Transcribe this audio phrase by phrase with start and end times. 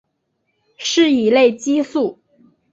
[0.79, 2.17] 是一类激素。